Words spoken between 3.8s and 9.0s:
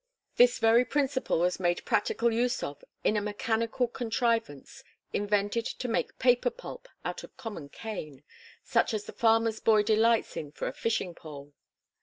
contrivance invented to make paper pulp out of common cane, such